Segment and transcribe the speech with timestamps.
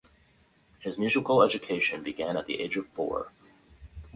[0.79, 3.31] His musical education began at the age of four.